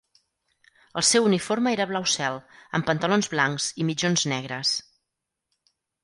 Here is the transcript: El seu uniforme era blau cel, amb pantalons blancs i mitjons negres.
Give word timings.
El 0.99 1.03
seu 1.09 1.25
uniforme 1.25 1.73
era 1.75 1.85
blau 1.91 2.07
cel, 2.13 2.39
amb 2.77 2.87
pantalons 2.87 3.29
blancs 3.33 3.67
i 3.83 3.87
mitjons 3.91 4.25
negres. 4.33 4.73